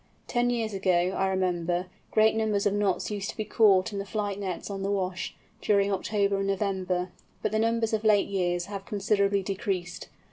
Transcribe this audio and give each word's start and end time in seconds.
Ten 0.25 0.49
years 0.49 0.73
ago, 0.73 1.13
I 1.15 1.27
remember, 1.27 1.85
great 2.09 2.35
numbers 2.35 2.65
of 2.65 2.73
Knots 2.73 3.11
used 3.11 3.29
to 3.29 3.37
be 3.37 3.45
caught 3.45 3.93
in 3.93 3.99
the 3.99 4.03
flight 4.07 4.39
nets 4.39 4.67
on 4.71 4.81
the 4.81 4.89
Wash, 4.89 5.35
during 5.61 5.91
October 5.91 6.37
and 6.37 6.47
November, 6.47 7.11
but 7.43 7.51
the 7.51 7.59
numbers 7.59 7.93
of 7.93 8.03
late 8.03 8.27
years 8.27 8.65
have 8.65 8.83
considerably 8.83 9.43
decreased. 9.43 10.09